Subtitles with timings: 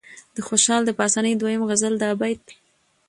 [0.35, 2.43] د خوشال د پاسني دويم غزل دا بيت